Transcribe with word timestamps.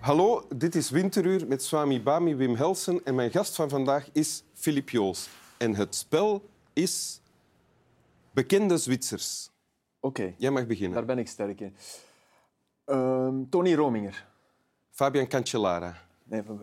Hallo, 0.00 0.46
dit 0.56 0.74
is 0.74 0.90
Winteruur 0.90 1.46
met 1.46 1.62
Swami 1.62 2.02
Bami 2.02 2.34
Wim 2.36 2.54
Helsen 2.54 3.04
en 3.04 3.14
mijn 3.14 3.30
gast 3.30 3.54
van 3.54 3.68
vandaag 3.68 4.08
is 4.12 4.42
Filip 4.54 4.90
Joos. 4.90 5.28
En 5.58 5.74
het 5.74 5.94
spel 5.94 6.48
is 6.72 7.20
Bekende 8.32 8.76
Zwitsers. 8.78 9.50
Oké, 10.00 10.34
Jij 10.38 10.50
mag 10.50 10.66
beginnen. 10.66 10.94
daar 10.94 11.04
ben 11.04 11.18
ik 11.18 11.28
sterk 11.28 11.60
in. 11.60 11.74
Ehm, 12.84 13.34
Tony 13.48 13.74
Rominger. 13.74 14.26
Fabian 14.90 15.26
Cancellara. 15.26 15.96
Nee, 16.24 16.42
van- 16.42 16.60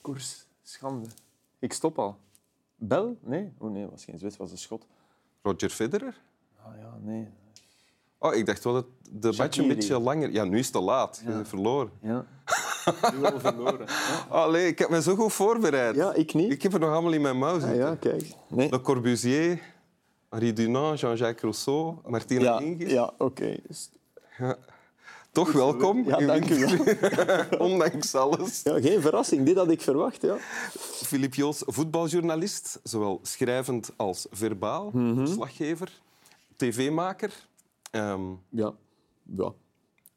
koers, 0.00 0.46
schande. 0.62 1.08
Ik 1.58 1.72
stop 1.72 1.98
al. 1.98 2.18
Bel? 2.76 3.16
Nee? 3.22 3.52
Oh 3.58 3.70
nee, 3.70 3.86
was 3.86 4.04
geen 4.04 4.18
Zwits, 4.18 4.36
was 4.36 4.50
een 4.50 4.58
Schot. 4.58 4.86
Roger 5.42 5.70
Federer. 5.70 6.20
Ah 6.64 6.76
ja, 6.80 6.96
nee. 7.02 7.28
Oh, 8.18 8.34
ik 8.34 8.46
dacht 8.46 8.64
wel 8.64 8.72
dat 8.72 8.86
de 9.10 9.32
match 9.36 9.58
een 9.58 9.68
beetje 9.68 9.98
langer... 10.00 10.30
Ja, 10.32 10.44
nu 10.44 10.58
is 10.58 10.64
het 10.64 10.74
te 10.74 10.80
laat. 10.80 11.22
Je 11.24 11.30
Ja. 11.30 11.44
verloren. 11.44 11.90
Ja. 12.02 12.26
Nu 13.18 13.24
al 13.24 13.40
verloren. 13.40 13.86
Ja. 13.86 14.26
Allee, 14.28 14.66
ik 14.66 14.78
heb 14.78 14.88
me 14.88 15.02
zo 15.02 15.14
goed 15.14 15.32
voorbereid. 15.32 15.94
ja, 15.96 16.12
ik 16.14 16.34
niet. 16.34 16.52
Ik 16.52 16.62
heb 16.62 16.72
er 16.72 16.80
nog 16.80 16.90
allemaal 16.90 17.12
in 17.12 17.20
mijn 17.20 17.38
mouw 17.38 17.54
Ah, 17.54 17.60
zitten. 17.60 17.76
ja, 17.78 17.94
kijk. 17.94 18.32
Nee. 18.48 18.70
Le 18.70 18.80
Corbusier, 18.80 19.60
Henri 20.28 20.52
Dunant, 20.52 21.00
Jean-Jacques 21.00 21.40
Rousseau, 21.42 21.94
Martina 22.06 22.42
Ja, 22.42 22.58
Hingis. 22.58 22.90
ja 22.92 23.12
oké. 23.18 23.56
Dus- 23.66 23.90
Toch 25.32 25.52
welkom. 25.52 26.04
Ja, 26.04 26.16
dank 26.18 26.50
u 26.50 26.58
wel. 26.66 26.84
Ondanks 27.70 28.14
alles. 28.14 28.62
Ja, 28.62 28.80
geen 28.80 29.00
verrassing, 29.00 29.46
dit 29.46 29.56
had 29.56 29.70
ik 29.70 29.80
verwacht. 29.80 30.22
Ja. 30.22 30.36
Filip 30.78 31.34
Joos, 31.34 31.62
voetbaljournalist, 31.66 32.80
zowel 32.82 33.20
schrijvend 33.22 33.90
als 33.96 34.26
verbaal, 34.30 34.90
verslaggever, 35.14 36.00
tv-maker, 36.56 37.32
ehm, 37.90 38.20
Ja. 38.48 38.72
Ja. 39.36 39.52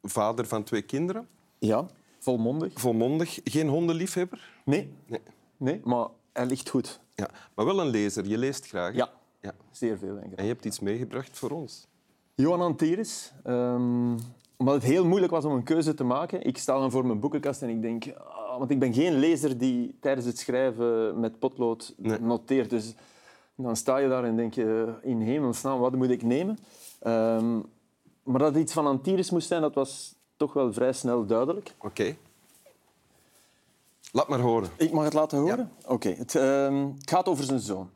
vader 0.03 0.45
van 0.48 0.64
twee 0.64 0.81
kinderen, 0.81 1.27
ja, 1.59 1.86
volmondig. 2.23 2.71
volmondig, 2.75 3.39
geen 3.43 3.67
hondenliefhebber. 3.67 4.49
Nee, 4.66 4.93
Nee. 5.07 5.19
nee, 5.57 5.81
maar 5.83 6.07
hij 6.33 6.45
ligt 6.45 6.69
goed. 6.69 6.99
Ja, 7.15 7.30
maar 7.55 7.65
wel 7.65 7.80
een 7.80 7.88
lezer, 7.88 8.27
je 8.27 8.38
leest 8.38 8.67
graag. 8.67 8.95
Ja, 8.95 9.09
Ja. 9.41 9.53
zeer 9.71 9.97
veel. 9.97 10.13
Denk 10.15 10.31
ik. 10.31 10.38
En 10.38 10.43
je 10.45 10.49
hebt 10.52 10.65
iets 10.65 10.80
meegebracht 10.80 11.38
voor 11.38 11.49
ons. 11.52 11.88
Johan 12.35 12.61
Antiris. 12.61 13.33
ehm, 13.43 14.17
omdat 14.57 14.75
het 14.75 14.83
heel 14.83 15.05
moeilijk 15.05 15.31
was 15.31 15.45
om 15.45 15.52
een 15.52 15.63
keuze 15.63 15.93
te 15.93 16.03
maken. 16.03 16.43
Ik 16.45 16.57
sta 16.57 16.80
dan 16.80 16.91
voor 16.91 17.05
mijn 17.05 17.19
boekenkast 17.19 17.61
en 17.61 17.69
ik 17.69 17.81
denk... 17.81 18.05
ah, 18.17 18.58
want 18.58 18.71
ik 18.71 18.80
ben 18.80 18.93
geen 18.93 19.13
lezer 19.19 19.58
die 19.58 19.97
tijdens 19.99 20.25
het 20.25 20.37
schrijven 20.37 21.19
met 21.19 21.39
potlood 21.39 21.93
Nee. 21.97 22.19
noteert. 22.19 22.69
Dus 22.69 22.93
dan 23.55 23.75
sta 23.75 23.97
je 23.97 24.08
daar 24.09 24.23
en 24.23 24.35
denk 24.35 24.53
je... 24.53 24.93
In 25.02 25.21
hemelsnaam, 25.21 25.80
wat 25.80 25.95
moet 25.95 26.09
ik 26.09 26.23
nemen? 26.23 26.58
Ehm, 26.99 27.55
maar 28.23 28.39
dat 28.39 28.53
het 28.53 28.61
iets 28.63 28.73
van 28.73 28.87
Antiris 28.87 29.30
moest 29.31 29.47
zijn, 29.47 29.61
dat 29.61 29.75
was 29.75 30.15
toch 30.44 30.53
wel 30.53 30.73
vrij 30.73 30.94
snel 30.94 31.25
duidelijk. 31.25 31.75
Oké. 31.80 32.16
Laat 34.11 34.27
maar 34.27 34.39
horen. 34.39 34.69
Ik 34.77 34.91
mag 34.91 35.03
het 35.03 35.13
laten 35.13 35.38
horen? 35.38 35.72
Oké. 35.86 36.09
Het, 36.09 36.36
ehm, 36.36 36.88
het 36.99 37.09
gaat 37.09 37.27
over 37.27 37.44
zijn 37.44 37.59
zoon. 37.59 37.89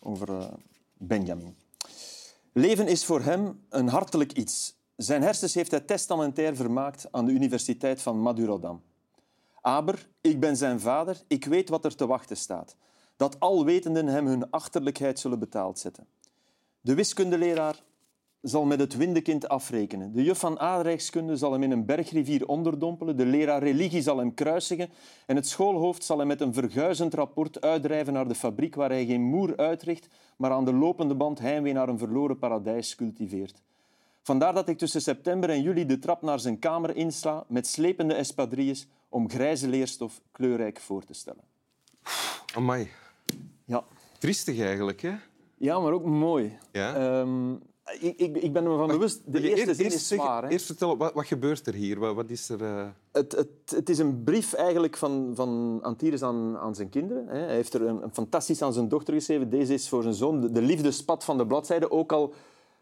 Over 0.00 0.38
eh, 0.38 0.52
Benjamin. 0.92 1.56
Leven 2.52 2.88
is 2.88 3.04
voor 3.04 3.20
hem 3.20 3.64
een 3.68 3.88
hartelijk 3.88 4.32
iets. 4.32 4.74
Zijn 4.96 5.22
hersens 5.22 5.54
heeft 5.54 5.70
hij 5.70 5.80
testamentair 5.80 6.56
vermaakt 6.56 7.06
aan 7.10 7.24
de 7.24 7.32
Universiteit 7.32 8.02
van 8.02 8.20
Madurodam. 8.20 8.82
Aber, 9.60 10.08
ik 10.20 10.40
ben 10.40 10.56
zijn 10.56 10.80
vader, 10.80 11.22
ik 11.26 11.44
weet 11.44 11.68
wat 11.68 11.84
er 11.84 11.96
te 11.96 12.06
wachten 12.06 12.36
staat. 12.36 12.76
Dat 13.16 13.40
alwetenden 13.40 14.06
hem 14.06 14.26
hun 14.26 14.50
achterlijkheid 14.50 15.18
zullen 15.18 15.38
betaald 15.38 15.78
zetten. 15.78 16.06
De 16.80 16.94
wiskundeleraar 16.94 17.82
zal 18.44 18.64
met 18.64 18.80
het 18.80 18.96
windekind 18.96 19.48
afrekenen. 19.48 20.12
De 20.12 20.22
juf 20.22 20.38
van 20.38 20.58
aardrijkskunde 20.60 21.36
zal 21.36 21.52
hem 21.52 21.62
in 21.62 21.70
een 21.70 21.84
bergrivier 21.84 22.46
onderdompelen. 22.46 23.16
De 23.16 23.26
leraar 23.26 23.62
religie 23.62 24.02
zal 24.02 24.18
hem 24.18 24.34
kruisigen. 24.34 24.88
En 25.26 25.36
het 25.36 25.48
schoolhoofd 25.48 26.04
zal 26.04 26.18
hem 26.18 26.26
met 26.26 26.40
een 26.40 26.54
verguizend 26.54 27.14
rapport 27.14 27.60
uitdrijven 27.60 28.12
naar 28.12 28.28
de 28.28 28.34
fabriek 28.34 28.74
waar 28.74 28.90
hij 28.90 29.06
geen 29.06 29.22
moer 29.22 29.56
uitricht, 29.56 30.08
maar 30.36 30.50
aan 30.50 30.64
de 30.64 30.72
lopende 30.72 31.14
band 31.14 31.38
heimwee 31.38 31.72
naar 31.72 31.88
een 31.88 31.98
verloren 31.98 32.38
paradijs 32.38 32.94
cultiveert. 32.94 33.62
Vandaar 34.22 34.54
dat 34.54 34.68
ik 34.68 34.78
tussen 34.78 35.00
september 35.02 35.50
en 35.50 35.62
juli 35.62 35.86
de 35.86 35.98
trap 35.98 36.22
naar 36.22 36.40
zijn 36.40 36.58
kamer 36.58 36.96
insla 36.96 37.44
met 37.48 37.66
slepende 37.66 38.14
espadrilles 38.14 38.86
om 39.08 39.30
grijze 39.30 39.68
leerstof 39.68 40.20
kleurrijk 40.32 40.80
voor 40.80 41.04
te 41.04 41.14
stellen. 41.14 41.44
Amai. 42.54 42.90
Ja, 43.64 43.84
Triestig 44.18 44.60
eigenlijk, 44.60 45.00
hè? 45.02 45.14
ja 45.58 45.78
maar 45.78 45.92
ook 45.92 46.04
mooi. 46.04 46.58
Ja. 46.72 46.94
Ehm, 46.94 47.54
ik, 48.00 48.16
ik, 48.16 48.36
ik 48.36 48.52
ben 48.52 48.62
me 48.62 48.76
van 48.76 48.86
bewust, 48.88 49.20
de 49.24 49.40
eerste 49.48 49.66
eerst- 49.66 49.76
zin 49.80 49.86
is 49.86 50.08
zwaar. 50.08 50.42
Hè? 50.42 50.48
Eerst 50.48 50.66
vertellen, 50.66 50.96
wat, 50.96 51.12
wat 51.12 51.26
gebeurt 51.26 51.66
er 51.66 51.74
hier? 51.74 51.98
Wat, 51.98 52.14
wat 52.14 52.30
is 52.30 52.48
er... 52.48 52.62
eh, 52.62 52.86
Het, 53.12 53.32
het, 53.32 53.48
het 53.66 53.88
is 53.88 53.98
een 53.98 54.22
brief 54.24 54.52
eigenlijk 54.52 54.96
van, 54.96 55.32
van 55.34 55.78
Antiris 55.82 56.22
aan, 56.22 56.56
aan 56.58 56.74
zijn 56.74 56.88
kinderen. 56.88 57.26
hè. 57.28 57.38
Hij 57.38 57.54
heeft 57.54 57.74
er 57.74 57.82
een, 57.82 58.02
een 58.02 58.14
fantastisch 58.14 58.62
aan 58.62 58.72
zijn 58.72 58.88
dochter 58.88 59.14
geschreven. 59.14 59.50
Deze 59.50 59.74
is 59.74 59.88
voor 59.88 60.02
zijn 60.02 60.14
zoon 60.14 60.40
de, 60.40 60.52
de 60.52 60.62
liefdespad 60.62 61.24
van 61.24 61.38
de 61.38 61.46
bladzijde. 61.46 61.90
Ook 61.90 62.12
al 62.12 62.32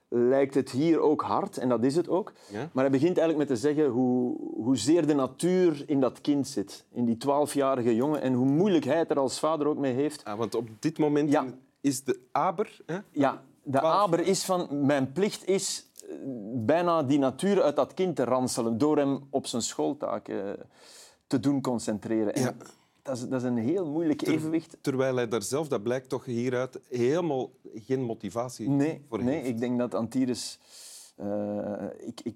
lijkt 0.08 0.54
het 0.54 0.70
hier 0.70 0.98
ook 0.98 1.22
hard, 1.22 1.56
en 1.58 1.68
dat 1.68 1.84
is 1.84 1.96
het 1.96 2.08
ook. 2.08 2.32
Ja? 2.50 2.68
Maar 2.72 2.84
hij 2.84 2.92
begint 2.92 3.18
eigenlijk 3.18 3.48
met 3.48 3.58
te 3.58 3.62
zeggen 3.68 3.86
hoe, 3.88 4.36
hoezeer 4.54 5.06
de 5.06 5.14
natuur 5.14 5.84
in 5.86 6.00
dat 6.00 6.20
kind 6.20 6.46
zit. 6.48 6.84
In 6.92 7.04
die 7.04 7.16
twaalfjarige 7.16 7.94
jongen. 7.94 8.20
En 8.20 8.32
hoe 8.32 8.46
moeilijk 8.46 8.84
hij 8.84 8.98
het 8.98 9.10
er 9.10 9.18
als 9.18 9.38
vader 9.38 9.66
ook 9.66 9.78
mee 9.78 9.94
heeft. 9.94 10.24
ah, 10.24 10.38
want 10.38 10.54
op 10.54 10.68
dit 10.78 10.98
moment 10.98 11.30
Ja. 11.32 11.46
is 11.80 12.04
de 12.04 12.18
aber... 12.32 12.80
Hè? 12.86 12.98
Ja, 13.10 13.42
de 13.62 13.80
aber 13.80 14.20
is 14.20 14.44
van... 14.44 14.86
Mijn 14.86 15.12
plicht 15.12 15.46
is 15.46 15.86
eh, 16.02 16.08
bijna 16.54 17.02
die 17.02 17.18
natuur 17.18 17.62
uit 17.62 17.76
dat 17.76 17.94
kind 17.94 18.16
te 18.16 18.24
ranselen 18.24 18.78
door 18.78 18.96
hem 18.96 19.20
op 19.30 19.46
zijn 19.46 19.62
schooltaken 19.62 20.56
te 21.26 21.40
doen 21.40 21.60
concentreren. 21.60 22.34
En 22.34 22.42
Ja. 22.42 22.54
dat, 23.02 23.16
is, 23.16 23.28
dat 23.28 23.40
is 23.40 23.46
een 23.48 23.56
heel 23.56 23.86
moeilijk 23.86 24.26
evenwicht. 24.26 24.76
Terwijl 24.80 25.16
hij 25.16 25.28
daar 25.28 25.42
zelf, 25.42 25.68
dat 25.68 25.82
blijkt 25.82 26.08
toch 26.08 26.24
hieruit, 26.24 26.80
helemaal 26.88 27.50
geen 27.74 28.02
motivatie 28.02 28.68
Nee, 28.68 29.04
voor 29.08 29.22
nee 29.24 29.34
heeft. 29.34 29.48
ik 29.48 29.58
denk 29.58 29.78
dat 29.78 29.94
Antiris... 29.94 30.58
eh, 31.16 31.84
ik, 31.98 32.20
ik 32.20 32.34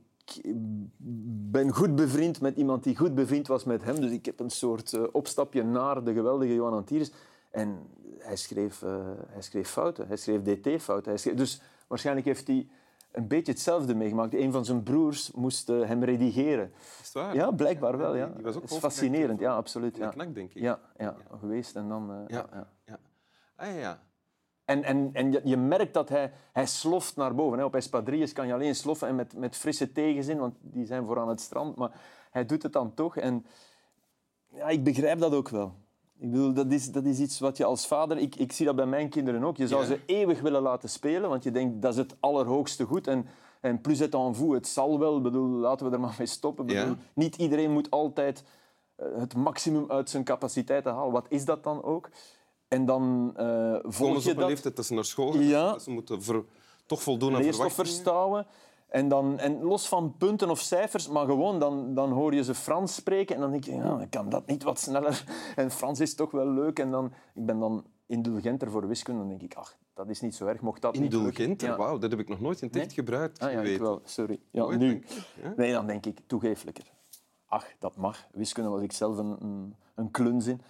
ben 1.50 1.74
goed 1.74 1.94
bevriend 1.94 2.40
met 2.40 2.56
iemand 2.56 2.84
die 2.84 2.96
goed 2.96 3.14
bevriend 3.14 3.46
was 3.46 3.64
met 3.64 3.84
hem. 3.84 4.00
Dus 4.00 4.10
ik 4.10 4.26
heb 4.26 4.40
een 4.40 4.50
soort 4.50 4.92
eh, 4.92 5.02
opstapje 5.12 5.62
naar 5.62 6.04
de 6.04 6.12
geweldige 6.12 6.54
Johan 6.54 6.72
Antiris. 6.72 7.10
En 7.56 7.86
hij 8.18 8.36
schreef, 8.36 8.82
eh, 8.82 8.96
hij 9.28 9.42
schreef 9.42 9.68
fouten. 9.68 10.06
Hij 10.06 10.16
schreef 10.16 10.42
dt-fouten. 10.42 11.10
Hij 11.10 11.20
schreef- 11.20 11.34
Dus 11.34 11.60
waarschijnlijk 11.86 12.26
heeft 12.26 12.46
hij 12.46 12.68
een 13.12 13.26
beetje 13.28 13.52
hetzelfde 13.52 13.94
meegemaakt. 13.94 14.34
Een 14.34 14.52
van 14.52 14.64
zijn 14.64 14.82
broers 14.82 15.30
moest 15.32 15.68
eh, 15.68 15.86
hem 15.88 16.04
redigeren. 16.04 16.72
Is 17.00 17.04
het 17.04 17.12
waar? 17.12 17.34
Ja, 17.34 17.50
blijkbaar 17.50 17.98
wel. 17.98 18.16
Ja. 18.16 18.26
Die 18.26 18.44
was 18.44 18.56
ook 18.56 18.62
is 18.62 18.76
fascinerend. 18.76 19.40
Ja, 19.40 19.56
absoluut. 19.56 19.96
Ja. 19.96 20.08
knak, 20.08 20.34
denk 20.34 20.54
ik. 20.54 20.62
Ja, 20.62 20.80
ja, 20.96 21.16
geweest 21.40 21.76
en 21.76 21.88
dan... 21.88 22.10
eh, 22.10 22.16
Ja. 22.26 22.46
ja. 22.86 22.98
Ah, 23.56 23.78
ja. 23.78 24.00
En, 24.64 24.82
en, 24.82 25.10
en 25.12 25.32
je, 25.32 25.40
je 25.44 25.56
merkt 25.56 25.94
dat 25.94 26.08
hij, 26.08 26.32
hij 26.52 26.66
sloft 26.66 27.16
naar 27.16 27.34
boven. 27.34 27.58
Hè. 27.58 27.64
Op 27.64 27.74
Espadrilles 27.74 28.32
kan 28.32 28.46
je 28.46 28.52
alleen 28.52 28.74
sloffen 28.74 29.08
en 29.08 29.14
met, 29.14 29.36
met 29.36 29.56
frisse 29.56 29.92
tegenzin, 29.92 30.38
want 30.38 30.54
die 30.60 30.86
zijn 30.86 31.04
voor 31.06 31.18
aan 31.18 31.28
het 31.28 31.40
strand. 31.40 31.76
Maar 31.76 31.90
hij 32.30 32.46
doet 32.46 32.62
het 32.62 32.72
dan 32.72 32.94
toch. 32.94 33.16
En 33.16 33.46
ja, 34.48 34.68
ik 34.68 34.84
begrijp 34.84 35.18
dat 35.18 35.32
ook 35.34 35.48
wel. 35.48 35.74
Ik 36.18 36.30
bedoel, 36.30 36.52
dat 36.52 36.72
is, 36.72 36.92
dat 36.92 37.04
is 37.04 37.18
iets 37.18 37.38
wat 37.38 37.56
je 37.56 37.64
als 37.64 37.86
vader... 37.86 38.18
Ik, 38.18 38.36
ik 38.36 38.52
zie 38.52 38.66
dat 38.66 38.76
bij 38.76 38.86
mijn 38.86 39.08
kinderen 39.08 39.44
ook. 39.44 39.56
Je 39.56 39.68
zou 39.68 39.80
Ja. 39.80 39.86
ze 39.86 40.00
eeuwig 40.06 40.40
willen 40.40 40.62
laten 40.62 40.88
spelen, 40.88 41.28
want 41.30 41.44
je 41.44 41.50
denkt 41.50 41.82
dat 41.82 41.92
is 41.92 41.98
het 41.98 42.16
allerhoogste 42.20 42.84
goed. 42.84 43.06
En, 43.06 43.26
en 43.60 43.80
plus 43.80 43.98
het 43.98 44.14
en 44.14 44.34
vous, 44.34 44.54
het 44.54 44.66
zal 44.66 44.98
wel. 44.98 45.16
Ik 45.16 45.22
Bedoel, 45.22 45.48
laten 45.48 45.86
we 45.86 45.92
er 45.92 46.00
maar 46.00 46.14
mee 46.18 46.26
stoppen. 46.26 46.66
Bedoel, 46.66 46.82
Ja. 46.82 46.96
Niet 47.14 47.36
iedereen 47.36 47.70
moet 47.72 47.90
altijd 47.90 48.44
eh, 48.96 49.06
het 49.16 49.34
maximum 49.36 49.84
uit 49.90 50.10
zijn 50.10 50.24
capaciteiten 50.24 50.92
halen. 50.92 51.12
Wat 51.12 51.26
is 51.28 51.44
dat 51.44 51.64
dan 51.64 51.82
ook? 51.82 52.08
En 52.68 52.84
dan 52.86 53.32
Komen 53.36 53.82
volg 53.92 54.22
je 54.22 54.30
op 54.30 54.34
een 54.34 54.40
dat 54.40 54.48
leeftijd 54.48 54.76
dat 54.76 54.86
ze 54.86 54.94
naar 54.94 55.04
school 55.04 55.32
gaan, 55.32 55.42
Ja. 55.46 55.70
dat 55.70 55.82
ze 55.82 55.90
moeten 55.90 56.22
ver- 56.22 56.44
toch 56.86 57.02
voldoen 57.02 57.34
aan 57.34 57.42
verwachtingen. 57.42 57.74
verstouwen. 57.74 58.46
En, 58.86 59.08
dan, 59.08 59.38
en 59.38 59.62
los 59.62 59.88
van 59.88 60.14
punten 60.18 60.50
of 60.50 60.60
cijfers, 60.60 61.08
maar 61.08 61.26
gewoon 61.26 61.58
dan, 61.58 61.94
dan 61.94 62.12
hoor 62.12 62.34
je 62.34 62.44
ze 62.44 62.54
Frans 62.54 62.94
spreken 62.94 63.34
en 63.34 63.40
dan 63.40 63.50
denk 63.50 63.64
je, 63.64 63.74
ja, 63.74 64.00
ik 64.00 64.10
kan 64.10 64.28
dat 64.28 64.46
niet 64.46 64.62
wat 64.62 64.78
sneller. 64.78 65.24
En 65.56 65.70
Frans 65.70 66.00
is 66.00 66.14
toch 66.14 66.30
wel 66.30 66.46
leuk. 66.46 66.78
En 66.78 66.90
dan, 66.90 67.12
ik 67.34 67.46
ben 67.46 67.58
dan 67.58 67.84
indulgenter 68.06 68.70
voor 68.70 68.88
wiskunde. 68.88 69.20
Dan 69.20 69.28
denk 69.28 69.42
ik, 69.42 69.54
ach, 69.54 69.76
dat 69.94 70.08
is 70.08 70.20
niet 70.20 70.34
zo 70.34 70.46
erg. 70.46 70.60
Mocht 70.60 70.82
dat 70.82 70.92
niet. 70.98 71.12
Indulgenter, 71.12 71.68
Ja. 71.68 71.76
wauw, 71.76 71.98
dat 71.98 72.10
heb 72.10 72.20
ik 72.20 72.28
nog 72.28 72.40
nooit 72.40 72.60
in 72.60 72.66
het 72.66 72.76
echt 72.76 72.86
Nee? 72.86 72.94
gebruikt 72.94 73.40
Ah 73.40 73.52
ja, 73.52 73.60
ik 73.60 73.78
wel. 73.78 74.00
Sorry. 74.04 74.40
Ja, 74.50 74.62
Nooit, 74.62 74.78
nu. 74.78 75.04
hè? 75.40 75.52
Nee, 75.56 75.72
dan 75.72 75.86
denk 75.86 76.06
ik, 76.06 76.18
toegeeflijker. 76.26 76.84
Ach, 77.46 77.66
dat 77.78 77.96
mag. 77.96 78.26
Wiskunde 78.32 78.70
was 78.70 78.82
ik 78.82 78.92
zelf 78.92 79.18
een, 79.18 79.36
een, 79.40 79.74
een 79.94 80.10
kluns 80.10 80.46
in. 80.46 80.60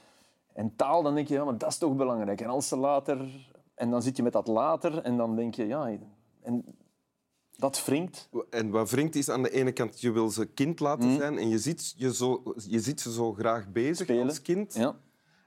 En 0.52 0.76
taal, 0.76 1.02
dan 1.02 1.14
denk 1.14 1.28
je, 1.28 1.34
ja, 1.34 1.44
maar 1.44 1.58
dat 1.58 1.68
is 1.70 1.78
toch 1.78 1.96
belangrijk. 1.96 2.40
En 2.40 2.48
als 2.48 2.68
ze 2.68 2.76
later... 2.76 3.48
En 3.74 3.90
dan 3.90 4.02
zit 4.02 4.16
je 4.16 4.22
met 4.22 4.32
dat 4.32 4.46
later 4.46 5.02
en 5.02 5.16
dan 5.16 5.36
denk 5.36 5.54
je, 5.54 5.66
ja... 5.66 5.90
En 6.42 6.64
dat 7.56 7.84
wringt. 7.84 8.28
En 8.50 8.70
wat 8.70 8.90
wringt 8.90 9.14
is 9.14 9.28
aan 9.30 9.42
de 9.42 9.50
ene 9.50 9.72
kant, 9.72 10.00
je 10.00 10.10
wil 10.10 10.28
ze 10.30 10.46
kind 10.46 10.80
laten 10.80 11.08
Mm. 11.08 11.16
zijn 11.16 11.38
en 11.38 11.48
je 11.48 11.58
ziet, 11.58 11.94
je, 11.96 12.14
zo, 12.14 12.42
je 12.68 12.80
ziet 12.80 13.00
ze 13.00 13.12
zo 13.12 13.32
graag 13.32 13.68
bezig 13.72 14.06
Spelen. 14.06 14.24
als 14.28 14.42
kind. 14.42 14.74
Ja, 14.74 14.96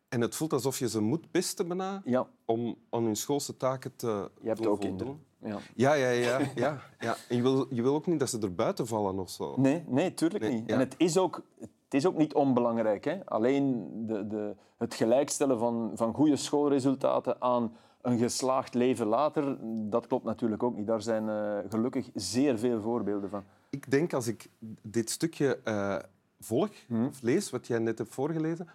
En 0.10 0.22
het 0.22 0.36
voelt 0.36 0.54
alsof 0.54 0.80
je 0.80 0.90
ze 0.90 1.02
moet 1.02 1.32
pesten 1.32 1.68
bijna 1.68 2.02
ja. 2.06 2.28
om 2.46 2.76
aan 2.90 3.04
hun 3.04 3.16
schoolse 3.16 3.58
taken 3.58 3.96
te 3.96 4.30
je 4.42 4.48
hebt 4.48 4.68
ook 4.68 4.80
kinderen. 4.80 5.24
Ja. 5.44 5.58
Ja, 5.76 5.94
ja, 5.94 6.10
ja. 6.10 6.40
ja, 6.56 6.82
ja. 7.00 7.16
En 7.30 7.36
je 7.36 7.42
wil, 7.42 7.68
je 7.70 7.82
wil 7.82 7.94
ook 7.94 8.06
niet 8.06 8.20
dat 8.20 8.30
ze 8.30 8.40
er 8.40 8.56
buiten 8.56 8.88
vallen 8.88 9.20
of 9.20 9.30
zo. 9.30 9.54
Nee, 9.58 9.84
nee, 9.88 10.14
tuurlijk 10.14 10.44
Nee, 10.44 10.54
niet. 10.54 10.68
ja. 10.68 10.74
En 10.74 10.80
het 10.80 10.96
is 10.98 11.18
ook... 11.18 11.42
het 11.60 11.94
is 11.94 12.06
ook 12.06 12.18
niet 12.18 12.34
onbelangrijk. 12.34 13.06
Hè? 13.06 13.26
Alleen 13.26 13.90
de, 14.08 14.28
de, 14.28 14.56
het 14.78 14.94
gelijkstellen 14.94 15.60
van, 15.60 15.92
van 15.94 16.14
goede 16.14 16.36
schoolresultaten 16.36 17.42
aan 17.42 17.72
een 18.02 18.18
geslaagd 18.18 18.74
leven 18.74 19.08
later, 19.08 19.58
dat 19.90 20.08
klopt 20.08 20.26
natuurlijk 20.26 20.64
ook 20.64 20.76
niet. 20.76 20.88
Daar 20.88 21.02
zijn 21.02 21.30
eh, 21.30 21.70
gelukkig 21.70 22.10
zeer 22.14 22.58
veel 22.60 22.82
voorbeelden 22.82 23.30
van. 23.30 23.44
Ik 23.70 23.92
denk 23.92 24.14
als 24.14 24.28
ik 24.28 24.50
dit 24.82 25.10
stukje 25.10 25.60
eh, 25.64 25.98
volg 26.40 26.70
of 27.08 27.22
lees, 27.22 27.50
wat 27.50 27.68
jij 27.68 27.80
net 27.80 27.98
hebt 27.98 28.14
voorgelezen, 28.14 28.68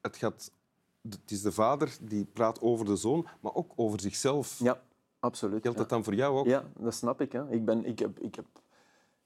het, 0.00 0.16
gaat, 0.16 0.52
het 1.02 1.30
is 1.30 1.42
de 1.42 1.52
vader 1.52 1.96
die 2.00 2.24
praat 2.24 2.60
over 2.60 2.86
de 2.86 2.96
zoon, 2.96 3.26
maar 3.40 3.54
ook 3.54 3.72
over 3.76 4.00
zichzelf. 4.00 4.58
Ja, 4.58 4.80
absoluut. 5.18 5.62
Geldt 5.62 5.76
ja. 5.76 5.82
dat 5.82 5.90
dan 5.90 6.04
voor 6.04 6.14
jou 6.14 6.38
ook? 6.38 6.46
Ja, 6.46 6.64
dat 6.78 6.94
snap 6.94 7.20
ik. 7.20 7.32
Hè. 7.32 7.50
Ik, 7.50 7.64
ben, 7.64 7.84
ik, 7.84 7.98
heb, 7.98 8.18
ik 8.18 8.34
heb, 8.34 8.46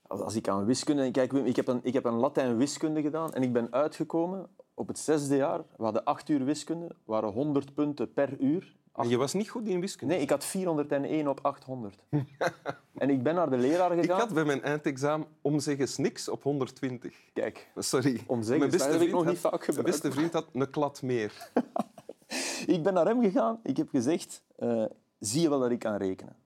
als 0.03 0.35
ik 0.35 0.49
aan 0.49 0.65
wiskunde... 0.65 1.11
Kijk, 1.11 1.33
ik 1.33 1.56
heb 1.56 1.69
een, 1.69 1.81
ik 1.83 1.93
heb 1.93 2.05
een 2.05 2.19
Latijn-wiskunde 2.19 3.03
gedaan 3.03 3.33
en 3.33 3.43
ik 3.43 3.53
ben 3.53 3.73
uitgekomen 3.73 4.49
op 4.75 4.89
het 4.89 4.99
zesde 4.99 5.37
jaar. 5.37 5.59
We 5.77 5.85
hadden 5.85 6.05
acht 6.05 6.29
uur 6.29 6.45
wiskunde, 6.45 6.95
waren 7.05 7.31
100 7.31 7.75
punten 7.75 8.12
per 8.12 8.41
uur. 8.41 8.77
En 8.94 9.08
je 9.08 9.17
was 9.17 9.32
niet 9.32 9.49
goed 9.49 9.69
in 9.69 9.81
wiskunde? 9.81 10.14
Nee, 10.14 10.23
ik 10.23 10.31
had 10.31 10.44
401 10.44 11.29
op 11.29 11.38
800. 11.43 12.05
en 12.94 13.11
ik 13.11 13.23
ben 13.23 13.35
naar 13.35 13.50
de 13.50 13.56
leraar 13.56 13.93
Ik 13.93 14.00
gegaan. 14.00 14.19
had 14.19 14.35
bij 14.35 14.44
mijn 14.44 14.62
eindexamen 14.62 15.26
om 15.43 15.61
zeggen 15.61 16.02
niks 16.02 16.29
op 16.29 16.43
120. 16.43 17.14
Kijk, 17.32 17.70
Sorry. 17.76 18.20
Omzeggens, 18.26 18.70
mijn 18.76 18.91
dat 18.91 18.93
heb 19.00 19.08
ik 19.08 19.14
nog 19.14 19.25
niet 19.25 19.38
vaak 19.38 19.50
Mijn 19.52 19.62
gebruikt. 19.62 19.91
beste 19.91 20.12
vriend 20.12 20.32
had 20.32 20.46
een 20.52 20.70
klad 20.70 21.02
meer. 21.02 21.50
ik 22.67 22.82
ben 22.82 22.94
naar 22.94 23.06
hem 23.06 23.23
gegaan. 23.23 23.61
Ik 23.62 23.76
heb 23.76 23.88
gezegd, 23.88 24.43
eh, 24.56 24.85
zie 25.19 25.41
je 25.41 25.49
wel 25.49 25.61
dat 25.61 25.70
ik 25.70 25.79
kan 25.79 25.96
rekenen? 25.96 26.37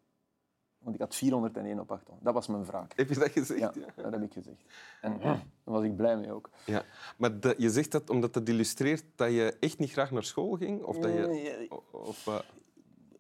Want 0.78 0.94
ik 0.94 1.00
had 1.00 1.14
401 1.14 1.80
op 1.80 1.90
800. 1.92 2.24
Dat 2.24 2.34
was 2.34 2.46
mijn 2.46 2.64
vraag. 2.64 2.86
Heb 2.96 3.08
je 3.08 3.14
dat 3.18 3.30
gezegd? 3.30 3.60
Ja, 3.60 3.72
Ja. 3.74 4.02
dat 4.02 4.12
heb 4.12 4.22
ik 4.22 4.32
gezegd. 4.32 4.62
En 5.00 5.18
daar 5.22 5.44
was 5.64 5.82
ik 5.84 5.96
blij 5.96 6.16
mee 6.16 6.32
ook. 6.32 6.50
Ja. 6.64 6.82
Maar 7.16 7.32
je 7.56 7.70
zegt 7.70 7.92
dat 7.92 8.10
omdat 8.10 8.34
dat 8.34 8.48
illustreert 8.48 9.04
dat 9.14 9.30
je 9.30 9.56
echt 9.60 9.78
niet 9.78 9.90
graag 9.90 10.10
naar 10.10 10.22
school 10.24 10.56
ging? 10.56 10.82
Of 10.82 10.98
dat 10.98 11.12
je... 11.12 11.18
Nee, 11.26 11.68
Of, 11.90 12.26
eh, 12.26 12.34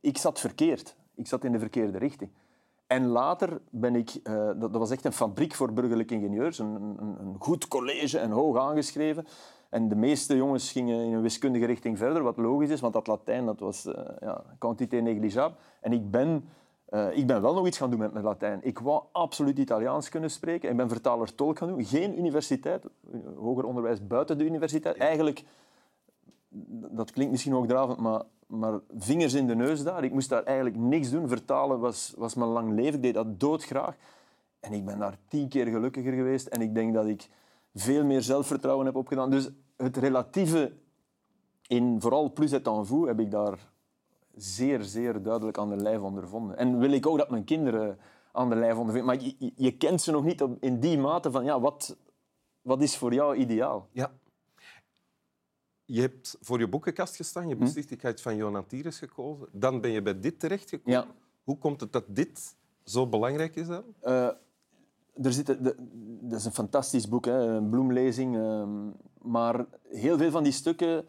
ik 0.00 0.18
zat 0.18 0.40
verkeerd. 0.40 0.96
Ik 1.14 1.26
zat 1.26 1.44
in 1.44 1.52
de 1.52 1.58
verkeerde 1.58 1.98
richting. 1.98 2.30
En 2.86 3.06
later 3.06 3.60
ben 3.70 3.94
ik... 3.96 4.10
eh, 4.22 4.34
dat, 4.34 4.60
dat 4.60 4.76
was 4.76 4.90
echt 4.90 5.04
een 5.04 5.12
fabriek 5.12 5.54
voor 5.54 5.72
burgerlijke 5.72 6.14
ingenieurs. 6.14 6.58
Een, 6.58 6.74
een, 6.74 7.16
een 7.20 7.36
goed 7.38 7.68
college 7.68 8.18
en 8.18 8.30
hoog 8.30 8.58
aangeschreven. 8.58 9.26
En 9.68 9.88
de 9.88 9.94
meeste 9.96 10.36
jongens 10.36 10.72
gingen 10.72 11.04
in 11.04 11.12
een 11.12 11.22
wiskundige 11.22 11.66
richting 11.66 11.98
verder, 11.98 12.22
wat 12.22 12.36
logisch 12.36 12.70
is, 12.70 12.80
want 12.80 12.92
dat 12.92 13.06
Latijn 13.06 13.44
dat 13.46 13.60
was 13.60 13.86
eh 13.86 14.04
ja, 14.20 14.44
quantité 14.58 14.96
négligeable. 14.96 15.56
En 15.80 15.92
ik 15.92 16.10
ben, 16.10 16.48
eh, 16.88 17.16
ik 17.16 17.26
ben 17.26 17.42
wel 17.42 17.54
nog 17.54 17.66
iets 17.66 17.78
gaan 17.78 17.90
doen 17.90 17.98
met 17.98 18.12
mijn 18.12 18.24
Latijn. 18.24 18.60
Ik 18.62 18.78
wou 18.78 19.02
absoluut 19.12 19.58
Italiaans 19.58 20.08
kunnen 20.08 20.30
spreken. 20.30 20.70
Ik 20.70 20.76
ben 20.76 20.88
vertaler-tolk 20.88 21.58
gaan 21.58 21.68
doen. 21.68 21.84
Geen 21.84 22.18
universiteit, 22.18 22.84
hoger 23.36 23.64
onderwijs 23.64 24.06
buiten 24.06 24.38
de 24.38 24.44
universiteit. 24.44 24.96
Eigenlijk 24.96 25.44
dat 26.90 27.10
klinkt 27.10 27.32
misschien 27.32 27.52
hoogdravend, 27.52 27.98
maar, 27.98 28.22
maar 28.46 28.80
vingers 28.98 29.34
in 29.34 29.46
de 29.46 29.54
neus 29.54 29.82
daar. 29.82 30.04
Ik 30.04 30.12
moest 30.12 30.28
daar 30.28 30.42
eigenlijk 30.42 30.76
niks 30.76 31.10
doen. 31.10 31.28
Vertalen 31.28 31.80
was, 31.80 32.14
was 32.16 32.34
mijn 32.34 32.50
lang 32.50 32.74
leven. 32.74 32.94
Ik 32.94 33.02
deed 33.02 33.14
dat 33.14 33.40
doodgraag. 33.40 33.96
En 34.60 34.72
ik 34.72 34.84
ben 34.84 34.98
daar 34.98 35.18
tien 35.28 35.48
keer 35.48 35.66
gelukkiger 35.66 36.12
geweest. 36.12 36.46
En 36.46 36.60
ik 36.60 36.74
denk 36.74 36.94
dat 36.94 37.06
ik 37.06 37.28
veel 37.74 38.04
meer 38.04 38.22
zelfvertrouwen 38.22 38.86
heb 38.86 38.96
opgedaan. 38.96 39.30
Dus 39.30 39.50
het 39.76 39.96
relatieve 39.96 40.72
in 41.66 42.00
vooral 42.00 42.32
plus 42.32 42.52
et 42.52 42.66
en 42.66 42.86
vous 42.86 43.06
heb 43.06 43.20
ik 43.20 43.30
daar 43.30 43.58
zeer, 44.38 44.82
zeer 44.82 45.22
duidelijk 45.22 45.58
aan 45.58 45.68
de 45.68 45.76
lijf 45.76 46.00
ondervonden. 46.00 46.56
En 46.56 46.78
wil 46.78 46.90
ik 46.92 47.06
ook 47.06 47.18
dat 47.18 47.30
mijn 47.30 47.44
kinderen 47.44 47.98
aan 48.32 48.48
de 48.48 48.54
lijf 48.56 48.76
ondervinden. 48.76 49.14
Maar 49.14 49.24
je, 49.24 49.52
je- 49.56 49.76
kent 49.76 50.00
ze 50.02 50.10
nog 50.10 50.24
niet 50.24 50.42
op, 50.42 50.56
in 50.62 50.80
die 50.80 50.98
mate 50.98 51.30
van 51.30 51.44
ja, 51.44 51.60
wat, 51.60 51.96
wat 52.62 52.82
is 52.82 52.96
voor 52.96 53.14
jou 53.14 53.36
ideaal? 53.36 53.88
ja. 53.92 54.12
Je 55.90 56.00
hebt 56.00 56.36
voor 56.40 56.58
je 56.58 56.68
boekenkast 56.68 57.16
gestaan. 57.16 57.48
Je 57.48 57.56
hebt 57.56 58.00
ga 58.00 58.08
iets 58.08 58.22
van 58.22 58.36
Johan 58.36 58.66
Tires 58.66 58.98
gekozen. 58.98 59.46
Dan 59.52 59.80
ben 59.80 59.90
je 59.90 60.02
bij 60.02 60.20
dit 60.20 60.40
terechtgekomen. 60.40 61.00
Ja. 61.00 61.06
Hoe 61.44 61.58
komt 61.58 61.80
het 61.80 61.92
dat 61.92 62.04
dit 62.08 62.56
zo 62.84 63.06
belangrijk 63.06 63.56
is 63.56 63.66
dan? 63.66 63.82
Eh, 64.00 64.24
er 65.22 65.32
zitten, 65.32 65.62
de, 65.62 65.74
dat 66.20 66.38
is 66.38 66.44
een 66.44 66.52
fantastisch 66.52 67.08
boek, 67.08 67.24
hè, 67.24 67.38
een 67.46 67.68
bloemlezing. 67.68 68.36
ehm, 68.36 68.88
maar 69.22 69.66
heel 69.88 70.18
veel 70.18 70.30
van 70.30 70.42
die 70.42 70.52
stukken, 70.52 71.04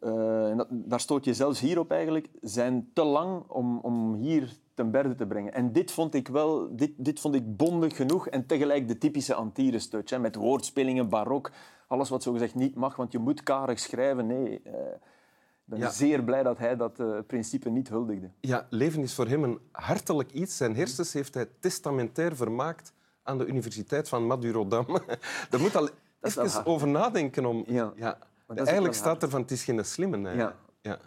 en 0.00 0.56
dat, 0.56 0.66
daar 0.70 1.00
stoot 1.00 1.24
je 1.24 1.34
zelfs 1.34 1.60
hier 1.60 1.78
op 1.78 1.90
eigenlijk, 1.90 2.28
zijn 2.40 2.90
te 2.92 3.04
lang 3.04 3.42
om, 3.48 3.78
om 3.78 4.14
hier 4.14 4.56
ten 4.74 4.90
berde 4.90 5.14
te 5.14 5.26
brengen. 5.26 5.52
En 5.54 5.72
dit 5.72 5.90
vond 5.90 6.14
ik 6.14 6.28
wel, 6.28 6.76
dit, 6.76 6.90
dit 6.96 7.20
vond 7.20 7.34
ik 7.34 7.56
bondig 7.56 7.96
genoeg 7.96 8.28
en 8.28 8.46
tegelijk 8.46 8.88
de 8.88 8.98
typische 8.98 9.34
Antires 9.34 9.88
touch, 9.88 10.10
hè, 10.10 10.18
met 10.18 10.34
woordspelingen, 10.34 11.08
barok, 11.08 11.50
alles 11.86 12.08
wat 12.08 12.22
zogezegd 12.22 12.54
niet 12.54 12.74
mag, 12.74 12.96
want 12.96 13.12
je 13.12 13.18
moet 13.18 13.42
karig 13.42 13.78
schrijven. 13.78 14.26
Nee, 14.26 14.60
eh, 14.64 14.72
ik 14.72 15.64
ben 15.64 15.78
Ja. 15.78 15.90
zeer 15.90 16.22
blij 16.24 16.42
dat 16.42 16.58
hij 16.58 16.76
dat 16.76 17.00
eh, 17.00 17.18
principe 17.26 17.70
niet 17.70 17.88
huldigde. 17.88 18.30
Ja, 18.40 18.66
leven 18.70 19.02
is 19.02 19.14
voor 19.14 19.26
hem 19.26 19.44
een 19.44 19.58
hartelijk 19.72 20.32
iets. 20.32 20.56
Zijn 20.56 20.76
hersens 20.76 21.12
heeft 21.12 21.34
hij 21.34 21.46
testamentair 21.60 22.36
vermaakt 22.36 22.92
aan 23.22 23.38
de 23.38 23.46
Universiteit 23.46 24.08
van 24.08 24.26
Madurodam. 24.26 24.86
Daar 25.50 25.60
moet 25.64 25.76
al 25.76 25.88
even 26.20 26.66
over 26.66 26.88
nadenken. 26.88 27.46
Om... 27.46 27.64
Ja. 27.66 28.18
Eigenlijk 28.54 28.94
staat 28.94 29.22
er 29.22 29.28
van, 29.28 29.40
het 29.40 29.50
is 29.50 29.64
geen 29.64 29.84
slimme. 29.84 30.28
hè. 30.28 30.34
Ja. 30.34 30.56
Ja. 30.80 30.98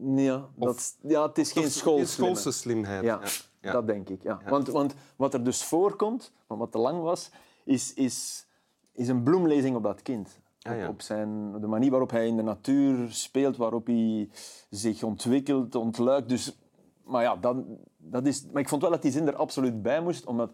Ja, 0.00 0.48
dat, 0.54 0.96
ja 1.02 1.26
het 1.26 1.38
is 1.38 1.52
geen 1.52 1.70
schoolse 2.06 2.52
slimheid. 2.52 3.04
Ja, 3.04 3.20
Ja. 3.60 3.72
Dat 3.72 3.86
denk 3.86 4.08
ik. 4.08 4.22
Ja. 4.22 4.40
Want, 4.48 4.68
want 4.68 4.94
wat 5.16 5.34
er 5.34 5.44
dus 5.44 5.64
voorkomt, 5.64 6.32
maar 6.46 6.58
wat 6.58 6.72
te 6.72 6.78
lang 6.78 7.02
was, 7.02 7.30
is, 7.64 7.94
is, 7.94 8.46
is 8.92 9.08
een 9.08 9.22
bloemlezing 9.22 9.76
op 9.76 9.82
dat 9.82 10.02
kind. 10.02 10.40
Ah, 10.62 10.88
op, 10.88 11.00
zijn, 11.00 11.60
de 11.60 11.66
manier 11.66 11.90
waarop 11.90 12.10
hij 12.10 12.26
in 12.26 12.36
de 12.36 12.42
natuur 12.42 13.12
speelt, 13.12 13.56
waarop 13.56 13.86
hij 13.86 14.28
zich 14.70 15.02
ontwikkelt, 15.02 15.74
ontluikt. 15.74 16.28
Dus, 16.28 16.56
maar 17.04 17.22
ja, 17.22 17.36
dat, 17.36 17.56
dat 17.96 18.26
is, 18.26 18.46
maar 18.52 18.62
ik 18.62 18.68
vond 18.68 18.82
wel 18.82 18.90
dat 18.90 19.02
die 19.02 19.12
zin 19.12 19.26
er 19.26 19.36
absoluut 19.36 19.82
bij 19.82 20.00
moest, 20.02 20.26
omdat 20.26 20.50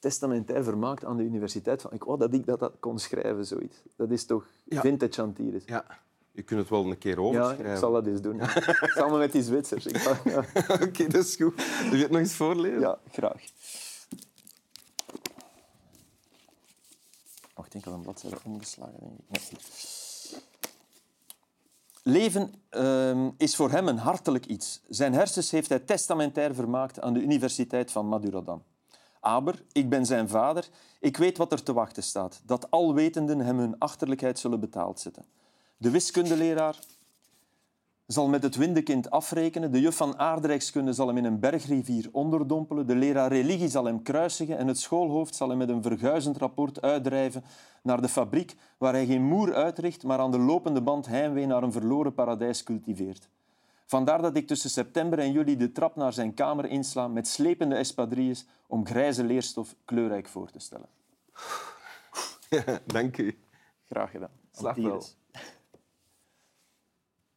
testamentair 0.00 0.64
vermaakt 0.64 1.04
aan 1.04 1.16
de 1.16 1.22
universiteit. 1.22 1.82
Van, 1.82 1.92
ik 1.92 2.02
wou 2.04 2.18
dat 2.18 2.34
ik 2.34 2.46
dat, 2.46 2.58
dat 2.58 2.72
kon 2.80 2.98
schrijven, 2.98 3.46
zoiets. 3.46 3.76
Dat 3.96 4.10
is 4.10 4.24
toch 4.26 4.46
Ja. 4.64 4.80
vintage 4.80 5.22
Antilles. 5.22 5.62
Ja. 5.66 5.84
Je 6.32 6.42
kunt 6.42 6.60
het 6.60 6.68
wel 6.68 6.84
een 6.86 6.98
keer 6.98 7.14
Ja, 7.16 7.20
overschrijven. 7.22 7.72
ik 7.72 7.78
zal 7.78 7.92
dat 7.92 8.06
eens 8.06 8.20
doen. 8.20 8.40
Samen 8.96 9.18
met 9.18 9.32
die 9.32 9.42
Zwitsers. 9.42 9.84
Ja. 10.24 10.44
Oké, 10.86 11.06
dat 11.06 11.24
is 11.24 11.36
goed. 11.36 11.54
Wil 11.82 11.94
je 11.96 12.02
het 12.02 12.10
nog 12.10 12.20
eens 12.20 12.34
voorlezen? 12.34 12.80
Ja, 12.80 12.98
graag. 13.10 13.42
Wacht, 17.54 17.74
ik 17.74 17.84
had 17.84 17.94
een 17.94 18.00
bladzijde 18.00 18.36
omgeslagen, 18.44 18.98
denk 19.00 19.42
ik. 19.42 19.50
Nee. 19.50 19.60
Leven 22.02 22.52
ehm, 22.68 23.30
is 23.36 23.56
voor 23.56 23.70
hem 23.70 23.88
een 23.88 23.98
hartelijk 23.98 24.46
iets. 24.46 24.80
Zijn 24.88 25.12
hersens 25.12 25.50
heeft 25.50 25.68
hij 25.68 25.78
testamentair 25.78 26.54
vermaakt 26.54 27.00
aan 27.00 27.12
de 27.12 27.20
Universiteit 27.20 27.90
van 27.92 28.08
Madurodam. 28.08 28.62
Aber, 29.20 29.62
ik 29.72 29.88
ben 29.88 30.06
zijn 30.06 30.28
vader, 30.28 30.68
ik 31.00 31.16
weet 31.16 31.38
wat 31.38 31.52
er 31.52 31.62
te 31.62 31.72
wachten 31.72 32.02
staat. 32.02 32.42
Dat 32.44 32.70
alwetenden 32.70 33.38
hem 33.38 33.58
hun 33.58 33.78
achterlijkheid 33.78 34.38
zullen 34.38 34.60
betaald 34.60 35.00
zetten. 35.00 35.24
De 35.76 35.90
wiskundeleraar 35.90 36.78
zal 38.06 38.28
met 38.28 38.42
het 38.42 38.56
windekind 38.56 39.10
afrekenen. 39.10 39.72
De 39.72 39.80
juf 39.80 39.96
van 39.96 40.18
aardrijkskunde 40.18 40.92
zal 40.92 41.06
hem 41.06 41.16
in 41.16 41.24
een 41.24 41.40
bergrivier 41.40 42.08
onderdompelen. 42.12 42.86
De 42.86 42.94
leraar 42.94 43.32
religie 43.32 43.68
zal 43.68 43.84
hem 43.84 44.02
kruisigen. 44.02 44.58
En 44.58 44.66
het 44.66 44.78
schoolhoofd 44.78 45.34
zal 45.34 45.48
hem 45.48 45.58
met 45.58 45.68
een 45.68 45.82
verguizend 45.82 46.36
rapport 46.36 46.82
uitdrijven 46.82 47.44
naar 47.82 48.00
de 48.00 48.08
fabriek 48.08 48.56
waar 48.78 48.92
hij 48.92 49.06
geen 49.06 49.22
moer 49.22 49.54
uitricht, 49.54 50.02
maar 50.02 50.18
aan 50.18 50.30
de 50.30 50.38
lopende 50.38 50.80
band 50.80 51.06
heimwee 51.06 51.46
naar 51.46 51.62
een 51.62 51.72
verloren 51.72 52.14
paradijs 52.14 52.62
cultiveert. 52.62 53.28
Vandaar 53.90 54.22
dat 54.22 54.36
ik 54.36 54.46
tussen 54.46 54.70
september 54.70 55.18
en 55.18 55.32
juli 55.32 55.56
de 55.56 55.72
trap 55.72 55.96
naar 55.96 56.12
zijn 56.12 56.34
kamer 56.34 56.64
insla 56.64 57.08
met 57.08 57.28
slepende 57.28 57.74
espadrilles 57.74 58.46
om 58.66 58.86
grijze 58.86 59.24
leerstof 59.24 59.74
kleurrijk 59.84 60.28
voor 60.28 60.50
te 60.50 60.58
stellen. 60.58 60.88
Dank 62.86 63.18
u. 63.18 63.38
Graag 63.88 64.10
gedaan. 64.10 64.30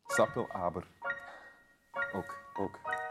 Slaap 0.05 0.33
wel, 0.33 0.49
aber. 0.49 0.87
Ook. 2.13 2.35
Ook. 2.57 3.02